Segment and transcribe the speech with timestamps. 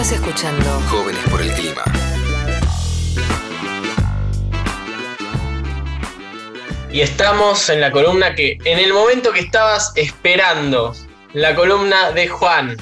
[0.00, 1.84] Estás escuchando Jóvenes por el Clima.
[6.90, 10.94] Y estamos en la columna que en el momento que estabas esperando,
[11.34, 12.78] la columna de Juan.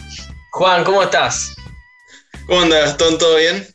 [0.52, 1.57] Juan, ¿cómo estás?
[2.46, 3.19] ¿Cómo andas, Gastón?
[3.19, 3.66] ¿Todo bien?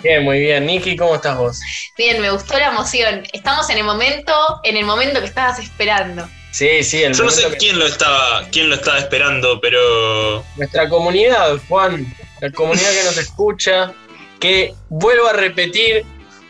[0.00, 0.66] Bien, muy bien.
[0.66, 1.60] Niki, ¿cómo estás vos?
[1.96, 3.22] Bien, me gustó la emoción.
[3.32, 4.34] Estamos en el momento,
[4.64, 6.28] en el momento que estabas esperando.
[6.50, 10.44] Sí, sí, el Yo no sé que- quién lo estaba, quién lo estaba esperando, pero
[10.56, 13.92] Nuestra comunidad, Juan, la comunidad que nos escucha,
[14.38, 16.04] que vuelvo a repetir,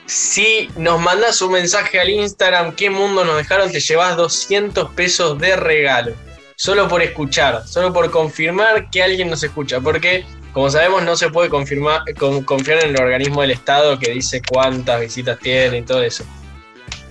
[0.06, 5.38] si nos mandas un mensaje al Instagram, qué mundo nos dejaron, te llevas 200 pesos
[5.38, 6.14] de regalo.
[6.56, 9.80] Solo por escuchar, solo por confirmar que alguien nos escucha.
[9.80, 14.10] Porque, como sabemos, no se puede confirmar, con- confiar en el organismo del Estado que
[14.10, 16.24] dice cuántas visitas tiene y todo eso.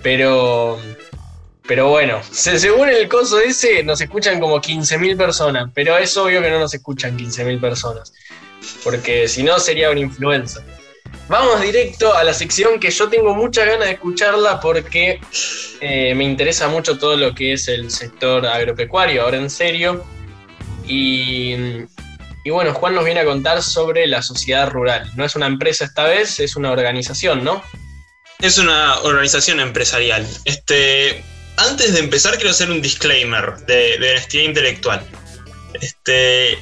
[0.04, 0.80] Pero,
[1.68, 6.42] pero bueno, se- según el coso ese, nos escuchan como 15.000 personas, pero es obvio
[6.42, 8.14] que no nos escuchan 15.000 personas,
[8.84, 10.64] porque si no sería una influenza.
[11.28, 15.20] Vamos directo a la sección que yo tengo muchas ganas de escucharla porque
[15.80, 20.04] eh, me interesa mucho todo lo que es el sector agropecuario, ahora en serio.
[20.88, 21.56] Y,
[22.44, 25.12] y bueno, Juan nos viene a contar sobre la sociedad rural.
[25.16, 27.64] No es una empresa esta vez, es una organización, ¿no?
[28.42, 30.26] es una organización empresarial.
[30.46, 31.24] Este,
[31.58, 35.06] antes de empezar quiero hacer un disclaimer de, de honestidad intelectual.
[35.82, 36.58] Este,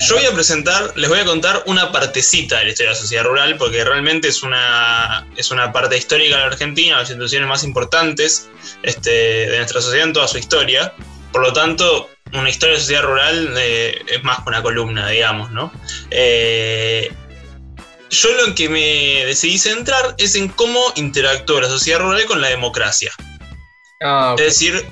[0.00, 3.00] yo voy a presentar, les voy a contar una partecita de la historia de la
[3.00, 7.48] sociedad rural, porque realmente es una, es una parte histórica de la Argentina, las instituciones
[7.48, 8.48] más importantes
[8.82, 10.92] este, de nuestra sociedad en toda su historia.
[11.32, 15.50] Por lo tanto, una historia de sociedad rural eh, es más que una columna, digamos,
[15.50, 15.72] ¿no?
[16.10, 17.12] Eh,
[18.10, 22.48] yo lo que me decidí centrar es en cómo interactuó la sociedad rural con la
[22.48, 23.12] democracia.
[24.02, 24.34] Ah.
[24.38, 24.86] Es decir,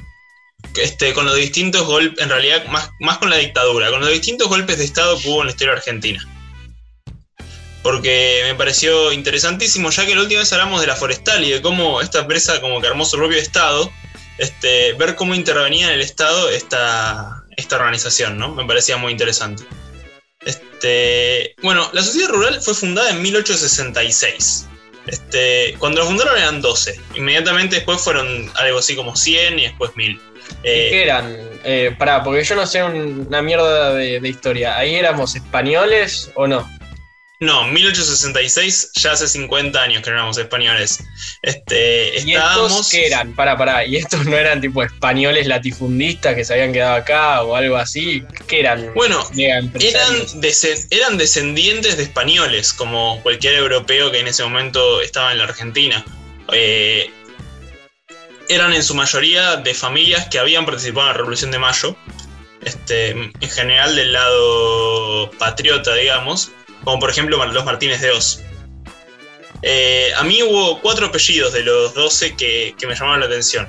[0.77, 4.49] este, con los distintos golpes, en realidad más, más con la dictadura, con los distintos
[4.49, 6.29] golpes de Estado que hubo en la historia argentina.
[7.83, 11.63] Porque me pareció interesantísimo, ya que la última vez hablamos de la forestal y de
[11.63, 13.91] cómo esta empresa como que armó su propio Estado,
[14.39, 18.55] este, ver cómo intervenía en el Estado esta, esta organización, ¿no?
[18.55, 19.65] Me parecía muy interesante.
[20.45, 24.69] Este, bueno, la sociedad rural fue fundada en 1866.
[25.07, 26.99] Este, cuando la fundaron eran 12.
[27.15, 30.13] Inmediatamente después fueron algo así como 100 y después 1000.
[30.13, 30.19] ¿Y
[30.65, 31.37] Eh, ¿Qué eran?
[31.65, 34.77] Eh, pará, porque yo no sé un- una mierda de, de historia.
[34.77, 36.69] ¿Ahí éramos españoles o no?
[37.43, 41.01] No, 1866, ya hace 50 años que no éramos españoles.
[41.43, 42.71] Este, ¿Y estábamos.
[42.71, 43.35] estos qué eran?
[43.35, 43.85] Pará, pará.
[43.85, 48.23] ¿Y estos no eran tipo españoles latifundistas que se habían quedado acá o algo así?
[48.47, 48.95] ¿Qué eran?
[48.95, 49.73] Bueno, eran
[51.19, 56.05] descendientes de españoles, como cualquier europeo que en ese momento estaba en la Argentina.
[56.53, 57.11] Eh,
[58.49, 61.97] eran en su mayoría de familias que habían participado en la Revolución de Mayo,
[62.65, 66.53] este, en general del lado patriota, digamos,
[66.85, 68.41] como por ejemplo los Martínez de Oz.
[69.63, 73.69] Eh, a mí hubo cuatro apellidos de los 12 que, me llamaron la atención.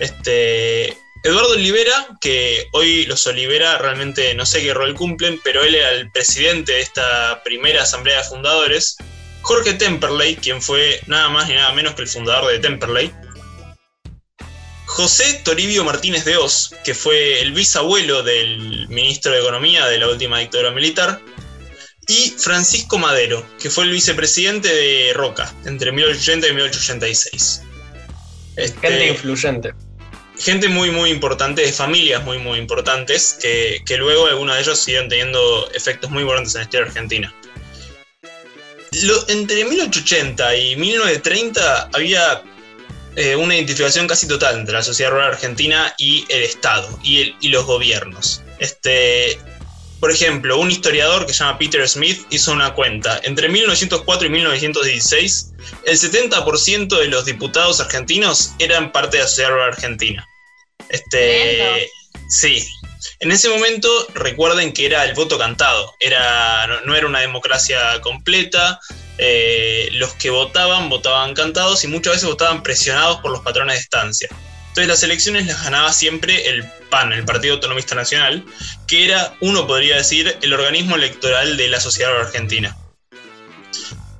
[0.00, 5.76] Este, Eduardo Olivera, que hoy los Olivera realmente no sé qué rol cumplen, pero él
[5.76, 8.96] era el presidente de esta primera asamblea de fundadores.
[9.42, 13.12] Jorge Temperley, quien fue nada más ni nada menos que el fundador de Temperley.
[14.86, 20.08] José Toribio Martínez de Oz, que fue el bisabuelo del ministro de Economía de la
[20.08, 21.20] última dictadura militar.
[22.12, 27.62] Y Francisco Madero, que fue el vicepresidente de Roca entre 1880 y 1886.
[28.54, 29.72] Gente Este, influyente.
[30.38, 34.78] gente muy, muy importante, de familias muy, muy importantes, que, que luego algunos de ellos
[34.78, 37.34] siguieron teniendo efectos muy importantes en la historia argentina.
[39.04, 42.42] Lo- entre 1880 y 1930 había
[43.16, 47.34] eh, una identificación casi total entre la sociedad rural argentina y el Estado y, el-
[47.40, 48.42] y los gobiernos.
[48.58, 49.38] Este,
[50.02, 53.20] por ejemplo, un historiador que se llama Peter Smith hizo una cuenta.
[53.22, 55.52] Entre 1904 y 1916,
[55.84, 60.26] el 70% de los diputados argentinos eran parte de la sociedad argentina.
[60.88, 61.88] Este,
[62.28, 62.66] sí.
[63.20, 65.94] En ese momento, recuerden que era el voto cantado.
[66.00, 68.80] Era, no, no era una democracia completa.
[69.18, 73.82] eh, los que votaban, votaban cantados y muchas veces votaban presionados por los patrones de
[73.82, 74.28] estancia.
[74.72, 78.42] Entonces las elecciones las ganaba siempre el PAN, el Partido Autonomista Nacional,
[78.86, 82.74] que era, uno podría decir, el organismo electoral de la sociedad argentina.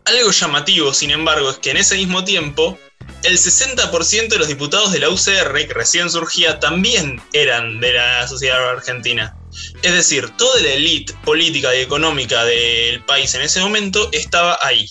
[0.05, 2.79] Algo llamativo, sin embargo, es que en ese mismo tiempo,
[3.23, 8.29] el 60% de los diputados de la UCR, que recién surgía, también eran de la
[8.29, 9.35] sociedad argentina.
[9.81, 14.91] Es decir, toda la élite política y económica del país en ese momento estaba ahí.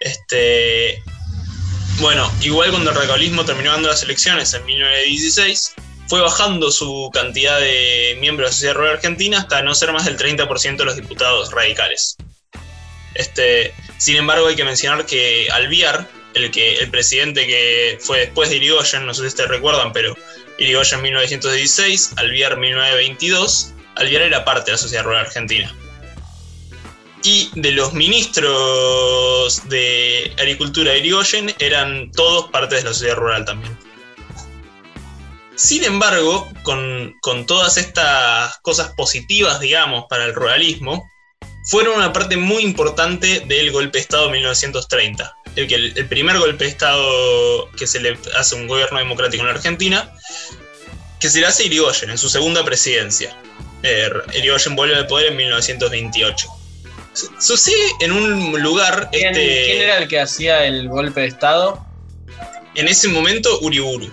[0.00, 1.02] Este,
[2.00, 5.74] bueno, igual cuando el radicalismo terminó dando las elecciones en 1916,
[6.08, 10.06] fue bajando su cantidad de miembros de la sociedad rural argentina hasta no ser más
[10.06, 12.16] del 30% de los diputados radicales.
[13.14, 18.48] Este, sin embargo, hay que mencionar que Alviar, el, que, el presidente que fue después
[18.48, 20.16] de Irigoyen, no sé si ustedes recuerdan, pero
[20.58, 25.74] Irigoyen 1916, Alviar 1922, Alviar era parte de la sociedad rural argentina.
[27.22, 33.44] Y de los ministros de Agricultura de Irigoyen eran todos parte de la sociedad rural
[33.44, 33.76] también.
[35.54, 41.10] Sin embargo, con, con todas estas cosas positivas, digamos, para el ruralismo,
[41.64, 45.36] fueron una parte muy importante del golpe de Estado de 1930.
[45.56, 49.48] El, el, primer golpe de Estado que se le hace a un gobierno democrático en
[49.48, 50.10] la Argentina,
[51.18, 53.36] que se le hace Irigoyen en su segunda presidencia.
[53.82, 56.48] Eh, Irigoyen vuelve al poder en 1928.
[57.12, 59.08] Sucede en un lugar.
[59.10, 61.84] ¿Quién, este, ¿Quién era el que hacía el golpe de Estado?
[62.74, 64.10] En ese momento, Uriburu.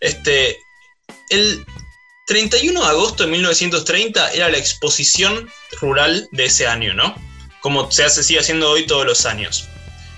[0.00, 0.56] Este,
[1.30, 1.64] el
[2.26, 5.50] 31 de agosto de 1930 era la exposición
[5.80, 7.14] rural de ese año, ¿no?
[7.60, 9.68] Como se hace, sigue haciendo hoy todos los años.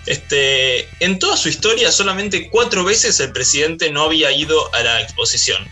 [0.06, 5.00] Este, en toda su historia, solamente cuatro veces el presidente no había ido a la
[5.00, 5.66] exposición.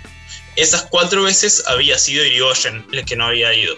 [0.56, 3.76] Esas cuatro veces había sido Irigoyen el que no había ido.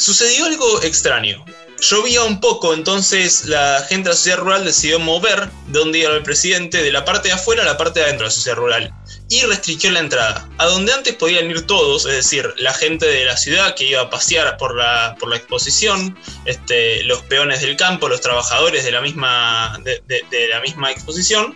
[0.00, 1.44] Sucedió algo extraño.
[1.78, 6.14] Llovía un poco, entonces la gente de la sociedad rural decidió mover de donde iba
[6.14, 8.56] el presidente de la parte de afuera a la parte de adentro de la sociedad
[8.56, 8.94] rural
[9.28, 10.48] y restringió la entrada.
[10.56, 14.00] A donde antes podían ir todos, es decir, la gente de la ciudad que iba
[14.00, 18.92] a pasear por la, por la exposición, este, los peones del campo, los trabajadores de
[18.92, 21.54] la, misma, de, de la misma exposición,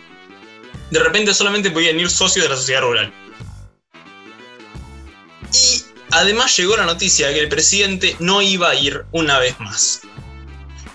[0.91, 3.11] de repente solamente podían ir socios de la sociedad rural.
[5.51, 5.84] Y
[6.15, 10.01] además llegó la noticia de que el presidente no iba a ir una vez más.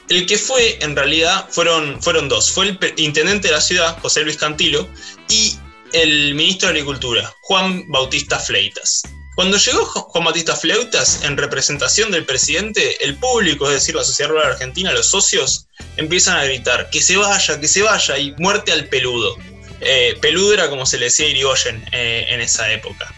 [0.09, 2.51] El que fue, en realidad, fueron, fueron dos.
[2.51, 4.89] Fue el intendente de la ciudad, José Luis Cantilo,
[5.29, 5.57] y
[5.93, 9.03] el ministro de Agricultura, Juan Bautista Fleitas.
[9.37, 14.31] Cuando llegó Juan Bautista Fleitas en representación del presidente, el público, es decir, la sociedad
[14.31, 18.73] rural argentina, los socios, empiezan a gritar que se vaya, que se vaya y muerte
[18.73, 19.37] al peludo.
[19.81, 23.15] Eh, peludo era como se le decía a Irigoyen eh, en esa época.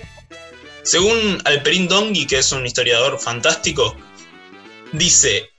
[0.82, 3.96] Según Alperín Dongui, que es un historiador fantástico,
[4.92, 5.50] dice,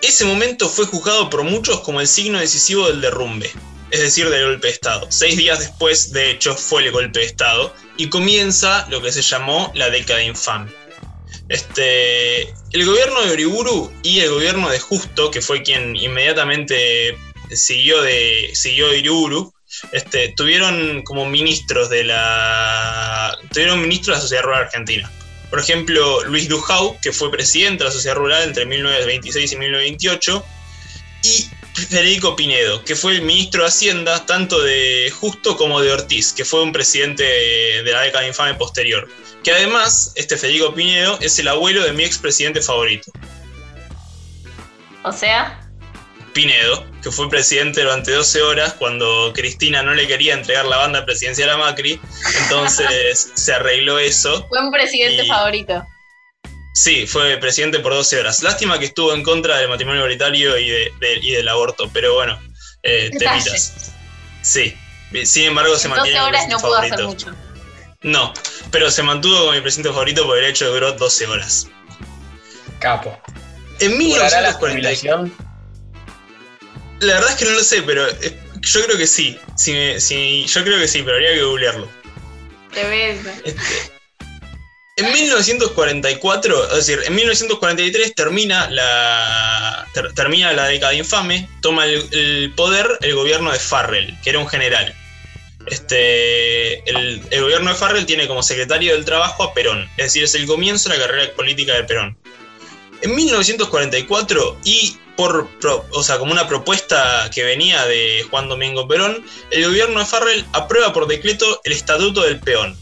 [0.00, 3.50] ese momento fue juzgado por muchos como el signo decisivo del derrumbe
[3.92, 5.06] es decir, del golpe de Estado.
[5.10, 9.20] Seis días después, de hecho, fue el golpe de Estado y comienza lo que se
[9.20, 10.72] llamó la década infame.
[11.50, 12.42] Este,
[12.72, 17.14] el gobierno de Uriburu y el gobierno de Justo, que fue quien inmediatamente
[17.50, 19.52] siguió, de, siguió Uriburu,
[19.92, 25.10] este, tuvieron como ministros de la tuvieron ministros de la sociedad rural argentina.
[25.50, 30.44] Por ejemplo, Luis Dujau, que fue presidente de la sociedad rural entre 1926 y 1928,
[31.24, 36.32] y Federico Pinedo, que fue el ministro de Hacienda tanto de Justo como de Ortiz,
[36.32, 39.08] que fue un presidente de la década infame posterior.
[39.42, 43.10] Que además, este Federico Pinedo es el abuelo de mi expresidente favorito.
[45.04, 45.61] O sea.
[46.32, 51.04] Pinedo, que fue presidente durante 12 horas cuando Cristina no le quería entregar la banda
[51.04, 52.00] presidencial a Macri,
[52.42, 54.46] entonces se arregló eso.
[54.48, 55.84] Fue un presidente favorito.
[56.74, 58.42] Sí, fue presidente por 12 horas.
[58.42, 62.40] Lástima que estuvo en contra del matrimonio igualitario y, del aborto, pero bueno,
[62.82, 63.92] eh, temitas.
[64.40, 64.74] Sí,
[65.24, 66.18] sin embargo se mantiene.
[66.18, 67.34] 12 horas no pudo hacer mucho.
[68.02, 68.32] No,
[68.70, 71.68] pero se mantuvo con mi presidente favorito por el hecho de duró 12 horas.
[72.80, 73.20] Capo.
[73.78, 75.51] En 1940.
[77.02, 79.36] La verdad es que no lo sé, pero eh, yo creo que sí.
[79.56, 81.88] Si yo creo que sí, pero habría que googlearlo.
[82.74, 83.18] Ves.
[83.44, 83.92] Este,
[84.96, 92.86] en 1944, es decir, en 1943 termina la, termina la década infame, toma el, poder
[93.00, 94.94] el gobierno de Farrell, que era un general.
[95.66, 100.34] Este, el, gobierno de Farrell tiene como secretario del trabajo a Perón, es decir, es
[100.34, 102.16] el comienzo de la carrera política de Perón.
[103.00, 105.48] En 1944, y por,
[105.90, 110.44] o sea, como una propuesta que venía de Juan Domingo Perón, el gobierno de Farrell
[110.52, 112.76] aprueba por decreto el Estatuto del Peón,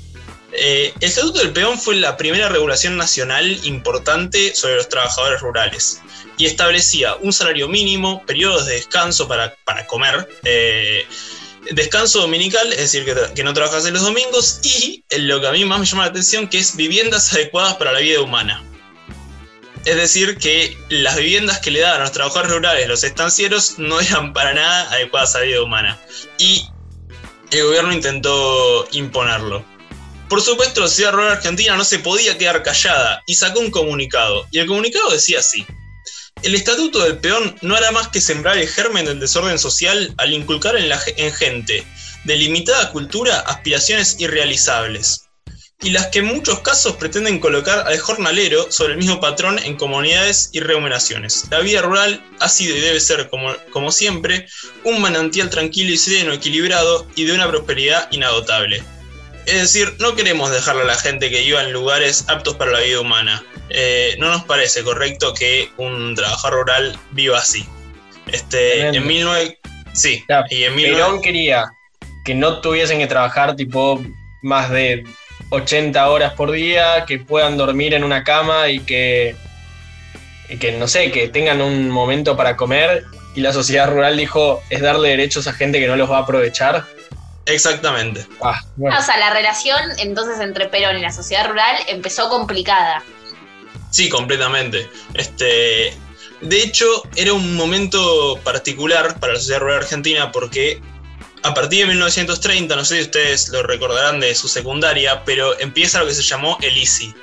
[0.53, 6.01] eh, el Estatuto del Peón fue la primera regulación nacional importante sobre los trabajadores rurales
[6.37, 9.55] y establecía un salario mínimo, periodos de descanso para,
[9.87, 11.07] comer, eh,
[11.73, 15.65] descanso dominical, es decir, que, no trabajas en los domingos, y lo que a mí
[15.65, 18.65] más me llama la atención, que es viviendas adecuadas para la vida humana.
[19.85, 24.01] Es decir, que las viviendas que le daban a los trabajadores rurales, los estancieros, no
[24.01, 25.99] eran para nada adecuadas a vida humana.
[26.39, 26.67] Y
[27.51, 29.65] el gobierno intentó imponerlo.
[30.29, 34.47] Por supuesto, la sociedad rural argentina no se podía quedar callada y sacó un comunicado.
[34.53, 35.67] Y el comunicado decía así.
[36.43, 40.33] El estatuto del peón no hará más que sembrar el germen del desorden social al
[40.33, 41.85] inculcar en, la, en gente
[42.25, 45.30] de limitada cultura aspiraciones irrealizables.
[45.83, 49.77] Y las que en muchos casos pretenden colocar al jornalero sobre el mismo patrón en
[49.77, 51.47] comunidades y remuneraciones.
[51.51, 54.47] La vida rural ha sido y debe ser, como, como siempre,
[54.85, 58.83] un manantial tranquilo y sereno, equilibrado y de una prosperidad inagotable.
[59.47, 62.81] Es decir, no queremos dejarle a la gente que viva en lugares aptos para la
[62.81, 63.43] vida humana.
[63.71, 67.67] Eh, no nos parece correcto que un trabajador rural viva así.
[68.27, 69.59] Este, en 19...
[69.95, 70.95] Sí, y en 19...
[70.95, 71.71] Perón quería
[72.25, 74.01] que no tuviesen que trabajar tipo
[74.43, 75.05] más de
[75.51, 79.37] 80 horas por día, que puedan dormir en una cama y que,
[80.49, 83.05] y que, no sé, que tengan un momento para comer.
[83.35, 86.21] Y la sociedad rural dijo, es darle derechos a gente que no los va a
[86.23, 86.85] aprovechar.
[87.47, 88.27] Exactamente.
[88.43, 93.03] Ah, o sea, la relación entonces entre Perón y la sociedad rural empezó complicada.
[93.91, 94.89] Sí, completamente.
[95.15, 95.93] Este,
[96.41, 100.81] de hecho, era un momento particular para la sociedad rural argentina porque
[101.43, 106.01] a partir de 1930, no sé si ustedes lo recordarán de su secundaria, pero empieza
[106.01, 107.15] lo que se llamó el ICI,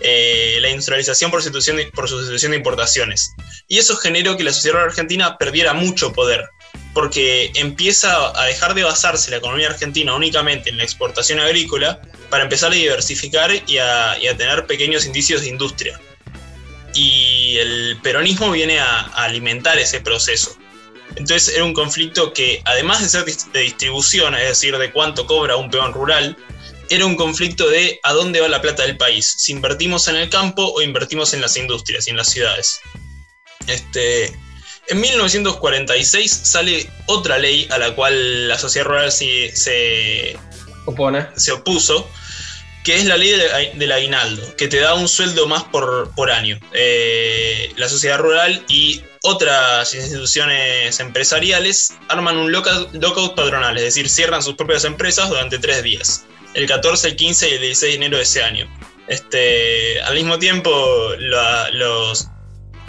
[0.00, 3.34] eh, la industrialización por sustitución, de, por sustitución de importaciones.
[3.68, 6.48] Y eso generó que la sociedad argentina perdiera mucho poder,
[6.94, 12.44] porque empieza a dejar de basarse la economía argentina únicamente en la exportación agrícola para
[12.44, 16.00] empezar a diversificar y a, tener pequeños indicios de industria.
[16.94, 20.56] Y el peronismo viene a alimentar ese proceso.
[21.10, 25.56] Entonces era un conflicto que, además de ser de distribución, es decir, de cuánto cobra
[25.56, 26.36] un peón rural,
[26.90, 30.28] era un conflicto de a dónde va la plata del país, si invertimos en el
[30.28, 32.80] campo o invertimos en las industrias y en las ciudades.
[33.66, 34.26] Este,
[34.88, 40.38] en 1946 sale otra ley a la cual la sociedad rural se,
[40.84, 41.26] Opone.
[41.36, 42.08] se opuso,
[42.86, 43.34] que es la ley
[43.74, 46.56] del aguinaldo, que te da un sueldo más por, por año.
[46.72, 54.40] Eh, la sociedad rural y otras instituciones empresariales arman un lockout, patronal, es decir, cierran
[54.40, 58.18] sus propias empresas durante tres días, el 14, el 15 y el 16 de enero
[58.18, 58.72] de ese año.
[59.08, 60.70] Este, al mismo tiempo,
[61.72, 62.28] los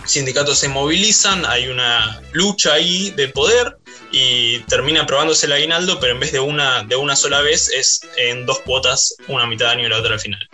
[0.06, 3.80] sindicatos se movilizan, hay una lucha ahí de poder
[4.12, 8.02] y termina aprobándose el aguinaldo, pero en vez de una, de una sola vez es
[8.18, 10.48] en dos cuotas, una mitad de año y la otra al final.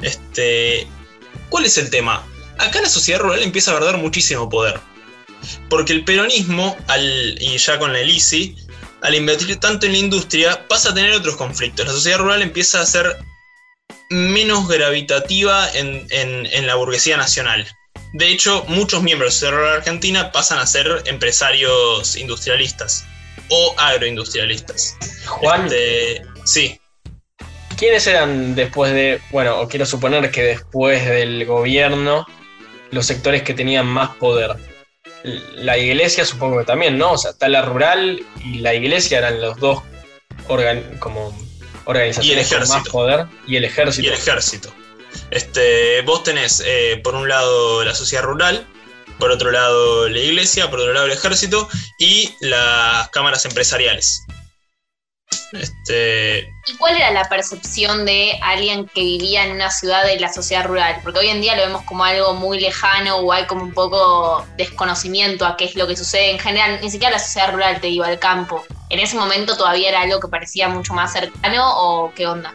[0.00, 0.86] Este,
[1.48, 2.26] ¿Cuál es el tema?
[2.58, 4.80] Acá la sociedad rural empieza a perder muchísimo poder.
[5.68, 8.56] Porque el peronismo, al, y ya con la ICI,
[9.02, 11.86] al invertir tanto en la industria, pasa a tener otros conflictos.
[11.86, 13.18] La sociedad rural empieza a ser
[14.10, 17.66] menos gravitativa en, la burguesía nacional.
[18.14, 23.04] De hecho, muchos miembros de rural argentina pasan a ser empresarios industrialistas
[23.48, 24.96] o agroindustrialistas.
[25.26, 25.66] Juan.
[25.66, 26.80] Este, sí.
[27.76, 32.24] ¿Quiénes eran después de, bueno, o quiero suponer que después del gobierno,
[32.92, 34.56] los sectores que tenían más poder?
[35.56, 37.12] la iglesia supongo que también, ¿no?
[37.12, 39.82] O sea, está la rural y la iglesia eran los dos
[40.98, 41.36] como
[41.86, 44.06] organizaciones con más poder y el ejército.
[44.06, 44.72] Y el ejército.
[45.30, 48.66] Este, vos tenés eh, por un lado la sociedad rural,
[49.18, 51.68] por otro lado la iglesia, por otro lado el ejército
[51.98, 54.24] y las cámaras empresariales.
[55.52, 56.48] Este...
[56.66, 60.64] ¿Y cuál era la percepción de alguien que vivía en una ciudad de la sociedad
[60.64, 61.00] rural?
[61.02, 64.46] Porque hoy en día lo vemos como algo muy lejano o hay como un poco
[64.56, 67.88] desconocimiento a qué es lo que sucede en general, ni siquiera la sociedad rural, te
[67.88, 68.64] digo, al campo.
[68.90, 72.54] ¿En ese momento todavía era algo que parecía mucho más cercano o qué onda?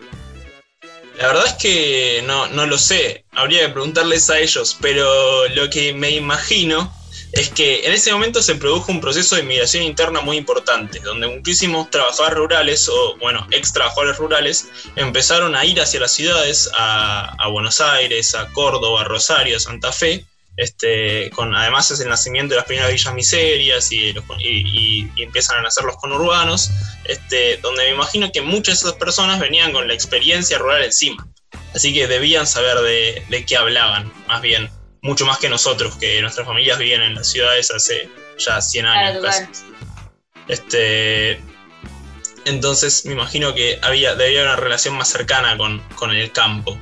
[1.19, 5.69] La verdad es que no, no lo sé, habría que preguntarles a ellos, pero lo
[5.69, 6.93] que me imagino
[7.33, 11.27] es que en ese momento se produjo un proceso de inmigración interna muy importante, donde
[11.27, 17.35] muchísimos trabajadores rurales, o bueno, ex trabajadores rurales, empezaron a ir hacia las ciudades, a,
[17.51, 20.25] Buenos Aires, a Córdoba, a Rosario, a Santa Fe,
[20.59, 24.13] este, con, además es el nacimiento de las primeras villas miserias y,
[25.17, 26.69] empiezan a nacer los conurbanos,
[27.05, 31.25] este, donde me imagino que muchas de esas personas venían con la experiencia rural encima,
[31.73, 34.69] así que debían saber de, de qué hablaban, más bien
[35.01, 39.25] mucho más que nosotros, que nuestras familias viven en las ciudades hace ya 100 años
[40.49, 41.41] Este,
[42.43, 46.77] entonces me imagino que había, debía haber una relación más cercana con, con el campo.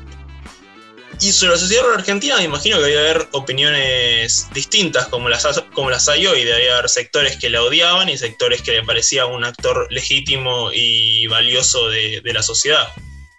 [1.20, 5.90] Y sobre la sociedad argentina me imagino que debía haber opiniones distintas como las, como
[5.90, 6.44] las hay hoy.
[6.44, 11.26] Debía haber sectores que la odiaban y sectores que le parecía un actor legítimo y
[11.28, 12.88] valioso de, de la sociedad.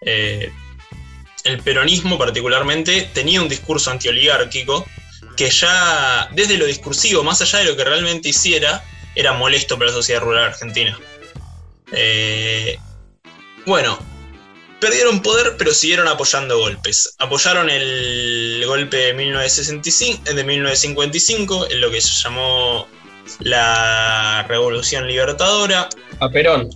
[0.00, 0.50] Eh,
[1.44, 4.84] el peronismo particularmente tenía un discurso antioligárquico
[5.36, 8.84] que ya desde lo discursivo, más allá de lo que realmente hiciera,
[9.14, 10.98] era molesto para la sociedad rural argentina.
[11.92, 12.78] Eh,
[13.64, 13.98] bueno,
[14.80, 17.14] perdieron poder pero siguieron apoyando golpes.
[17.18, 22.88] Apoyaron el golpe de, 1965, de 1955, en lo que se llamó
[23.40, 25.88] la Revolución Libertadora.
[26.20, 26.70] A Perón.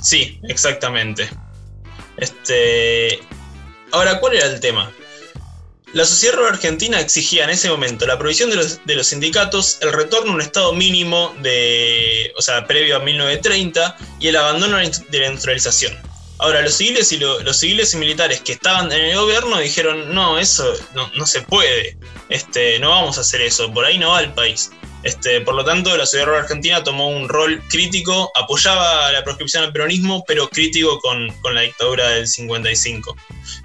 [0.00, 1.28] sí, exactamente.
[2.16, 3.20] Este,
[3.92, 4.90] Ahora, ¿cuál era el tema?
[5.92, 9.92] La sociedad argentina exigía en ese momento la provisión de los, de los, sindicatos, el
[9.92, 15.18] retorno a un estado mínimo de, o sea, previo a 1930 y el abandono de
[15.18, 15.96] la industrialización.
[16.38, 20.14] Ahora, los civiles y lo, los civiles y militares que estaban en el gobierno dijeron,
[20.14, 21.96] no, eso no, no, se puede,
[22.28, 24.70] este, no vamos a hacer eso, por ahí no va el país.
[25.02, 29.64] Este, por lo tanto, la sociedad rural argentina tomó un rol crítico, apoyaba la proscripción
[29.64, 33.16] al peronismo, pero crítico con, con la dictadura del 55.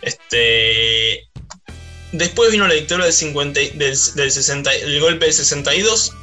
[0.01, 1.27] Este,
[2.13, 6.13] después vino la dictadura del, 50, del, del 60, el golpe del 62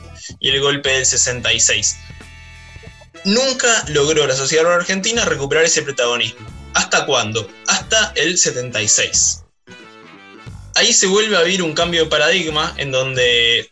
[0.41, 1.97] y el golpe del 66
[3.25, 6.47] nunca logró la sociedad argentina recuperar ese protagonismo.
[6.75, 7.49] ¿Hasta cuándo?
[7.67, 9.45] Hasta el 76.
[10.75, 13.71] Ahí se vuelve a vivir un cambio de paradigma en donde,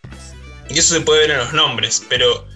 [0.69, 2.47] y eso se puede ver en los nombres, pero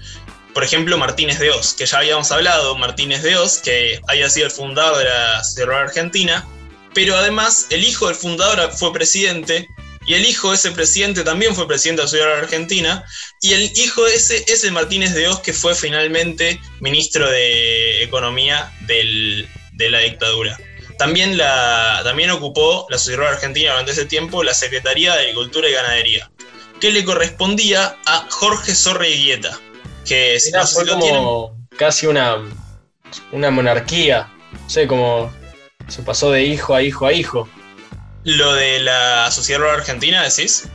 [0.52, 4.47] por ejemplo Martínez de Oz, que ya habíamos hablado, Martínez de Oz, que había sido
[4.47, 6.47] el fundador de la sociedad argentina,
[6.94, 9.68] pero además el hijo del fundador fue presidente
[10.10, 13.04] y el hijo de ese presidente también fue presidente de la Argentina,
[13.40, 18.02] y el hijo de ese es el Martínez de Oz, que fue finalmente ministro de
[18.02, 20.58] Economía del, de la dictadura.
[20.98, 25.74] También, la, también ocupó la Sociedad Argentina durante ese tiempo la Secretaría de Agricultura y
[25.74, 26.28] Ganadería,
[26.80, 29.60] que le correspondía a Jorge Sorreguieta,
[30.04, 32.36] que Era, fue como casi una,
[33.30, 34.28] una monarquía,
[34.60, 35.32] no sé, como
[35.86, 37.48] se pasó de hijo a hijo a hijo.
[38.24, 40.68] Lo de la sociedad rural argentina, decís.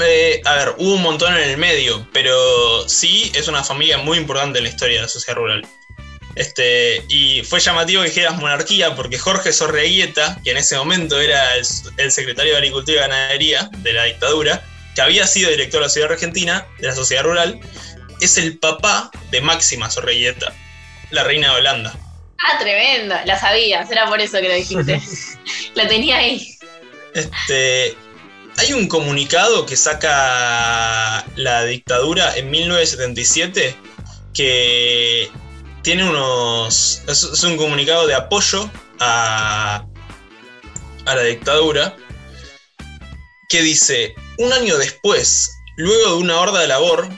[0.00, 4.16] Eh, a ver, hubo un montón en el medio, pero sí es una familia muy
[4.16, 5.66] importante en la historia de la sociedad rural.
[6.36, 11.56] Este, y fue llamativo que dijeras monarquía porque Jorge Sorreguieta, que en ese momento era
[11.56, 11.64] el,
[12.12, 14.62] secretario de Agricultura y Ganadería de la dictadura,
[14.94, 17.58] que había sido director de la sociedad argentina, de la sociedad rural,
[18.20, 20.52] es el papá de Máxima Sorreguieta,
[21.10, 21.94] la reina de Holanda.
[22.38, 25.00] Ah, tremendo, la sabías, era por eso que lo dijiste.
[25.74, 26.56] la tenía ahí.
[27.14, 27.96] Este,
[28.56, 33.74] hay un comunicado que saca la dictadura en 1977
[34.34, 35.30] que
[35.82, 37.02] tiene unos.
[37.08, 38.70] Es, un comunicado de apoyo
[39.00, 39.84] a,
[41.06, 41.96] a la dictadura
[43.48, 47.08] que dice: Un año después, luego de una horda de labor,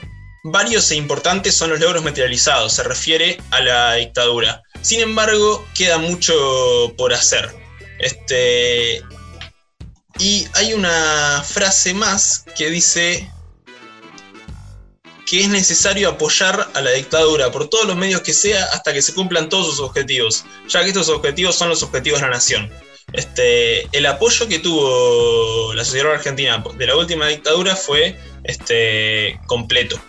[0.43, 4.63] varios e importantes son los logros materializados, se refiere a la dictadura.
[4.81, 7.49] Sin embargo, queda mucho por hacer.
[7.99, 9.01] Este,
[10.19, 13.31] y hay una frase más que dice
[15.25, 19.01] que es necesario apoyar a la dictadura por todos los medios que sea hasta que
[19.01, 22.69] se cumplan todos sus objetivos, ya que estos objetivos son los objetivos de la nación.
[23.13, 30.01] Este, el apoyo que tuvo la sociedad argentina de la última dictadura fue este, completo,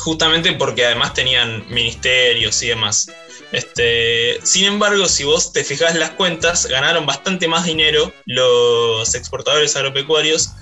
[0.00, 3.12] justamente porque además tenían ministerios y demás.
[3.52, 9.76] Este, sin embargo, si vos te fijás las cuentas, ganaron bastante más dinero los exportadores
[9.76, 10.52] agropecuarios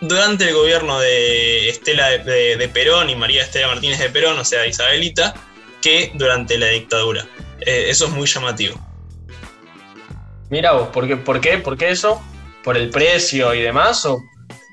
[0.00, 4.66] durante el gobierno de Estela de, Perón y María Estela Martínez de Perón, o sea,
[4.66, 5.34] Isabelita,
[5.82, 7.26] que durante la dictadura.
[7.60, 8.78] Eh, eso es muy llamativo.
[10.48, 12.22] Mira vos, ¿por qué, por, qué, ¿por qué eso?
[12.62, 14.04] ¿Por el precio y demás?
[14.04, 14.22] ¿O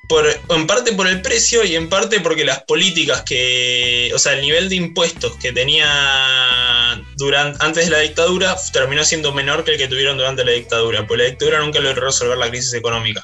[0.08, 4.34] por, en parte por el precio y en parte porque las políticas que, o sea,
[4.34, 9.72] el nivel de impuestos que tenía durante, antes de la dictadura terminó siendo menor que
[9.72, 13.24] el que tuvieron durante la dictadura, pues la dictadura nunca logró resolver la crisis económica.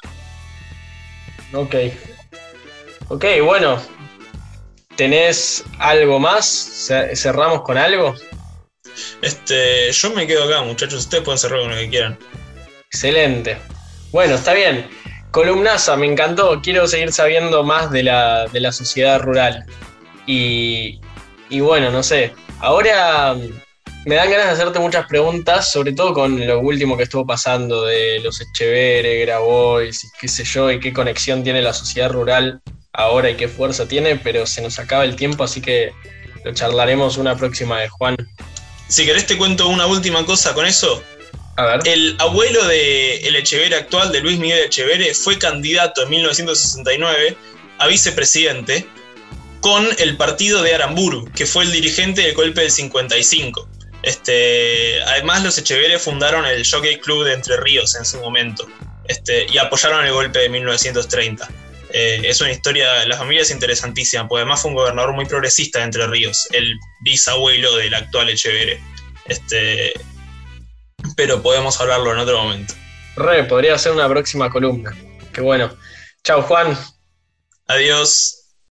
[1.54, 1.76] Ok.
[3.10, 3.82] Ok, bueno.
[4.96, 6.46] ¿Tenés algo más?
[7.16, 8.16] ¿Cerramos con algo?
[9.22, 11.00] Este, yo me quedo acá, muchachos.
[11.00, 12.20] Ustedes pueden cerrar con lo que quieran.
[12.92, 13.58] Excelente.
[14.12, 14.90] Bueno, está bien.
[15.32, 16.60] Columnaza, me encantó.
[16.62, 19.66] Quiero seguir sabiendo más de la, de la sociedad rural.
[20.26, 21.00] Y,
[21.50, 22.34] y, bueno, no sé.
[22.60, 23.36] Ahora
[24.06, 27.86] me dan ganas de hacerte muchas preguntas, sobre todo con lo último que estuvo pasando
[27.86, 32.62] de los Echeveres, Grabois, y qué sé yo, y qué conexión tiene la sociedad rural
[32.94, 35.92] ahora y qué fuerza tiene, pero se nos acaba el tiempo, así que
[36.44, 38.16] lo charlaremos una próxima vez, Juan.
[38.88, 41.04] Si querés te cuento una última cosa con eso.
[41.86, 47.36] El abuelo de el actual, de Luis Miguel Echevere, fue candidato en 1969
[47.80, 48.86] a vicepresidente
[49.62, 53.68] con el partido de Aramburu, que fue el dirigente del golpe del 55.
[54.04, 58.66] Este, además, los Echevere fundaron el Jockey Club de Entre Ríos en su momento
[59.08, 61.50] este, y apoyaron el golpe de 1930.
[61.92, 65.80] Eh, es una historia, la familia es interesantísima, porque además fue un gobernador muy progresista
[65.80, 68.82] de Entre Ríos, el bisabuelo del actual Echevere.
[69.26, 69.94] Este,
[71.20, 72.74] pero podemos hablarlo en otro momento.
[73.18, 74.96] Re, podría ser una próxima columna.
[75.34, 75.70] Qué bueno.
[76.24, 76.78] Chao, Juan.
[77.68, 78.39] Adiós.